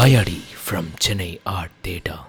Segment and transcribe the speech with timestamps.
[0.00, 2.20] Vayadi from Chennai Art Theatre.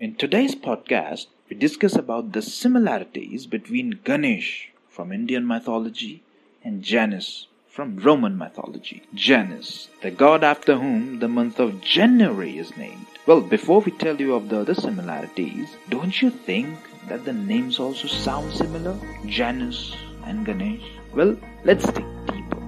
[0.00, 6.24] In today's podcast, we discuss about the similarities between Ganesh from Indian mythology
[6.64, 9.04] and Janus from Roman mythology.
[9.14, 13.06] Janus, the god after whom the month of January is named.
[13.24, 16.76] Well, before we tell you of the other similarities, don't you think
[17.08, 18.98] that the names also sound similar?
[19.26, 20.82] Janus and Ganesh?
[21.14, 22.60] Well, let's dig deeper.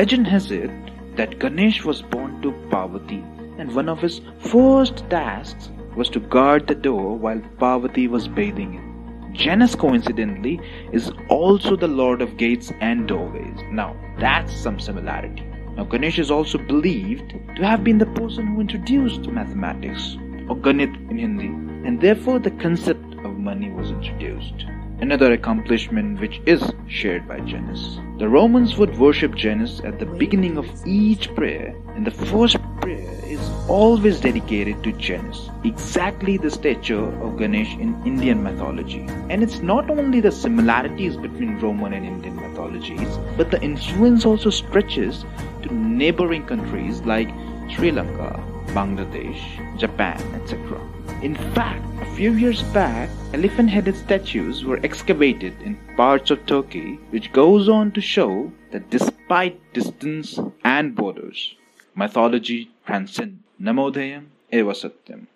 [0.00, 0.70] Legend has it
[1.16, 3.22] that Ganesh was born to Parvati
[3.58, 8.74] and one of his first tasks was to guard the door while Parvati was bathing
[8.74, 9.34] in.
[9.34, 10.60] Janus, coincidentally,
[10.92, 13.58] is also the lord of gates and doorways.
[13.70, 15.42] Now, that's some similarity.
[15.76, 20.16] Now, Ganesh is also believed to have been the person who introduced mathematics,
[20.48, 21.46] or Ganit in Hindi,
[21.88, 23.13] and therefore the concept
[23.44, 24.64] money was introduced
[25.00, 27.98] another accomplishment which is shared by Janus.
[28.18, 33.10] The Romans would worship Janus at the beginning of each prayer, and the first prayer
[33.24, 39.06] is always dedicated to Janus, exactly the stature of Ganesh in Indian mythology.
[39.28, 44.50] And it's not only the similarities between Roman and Indian mythologies, but the influence also
[44.50, 45.24] stretches
[45.62, 47.28] to neighboring countries like
[47.70, 48.42] Sri Lanka,
[48.74, 49.42] Bangladesh,
[49.78, 50.80] Japan, etc.
[51.22, 56.98] In fact, a few years back, elephant headed statues were excavated in parts of Turkey,
[57.10, 61.54] which goes on to show that despite distance and borders,
[61.94, 63.40] mythology transcends.
[63.60, 65.28] Namodayam Eva Satyam.